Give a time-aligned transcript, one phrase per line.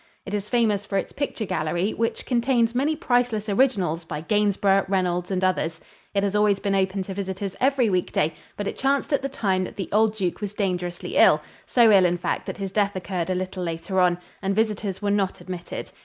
[0.25, 5.29] It is famous for its picture gallery, which contains many priceless originals by Gainsborough, Reynolds
[5.29, 5.79] and others.
[6.15, 9.29] It has always been open to visitors every week day, but it chanced at the
[9.29, 12.95] time that the old duke was dangerously ill so ill, in fact, that his death
[12.95, 15.91] occurred a little later on and visitors were not admitted.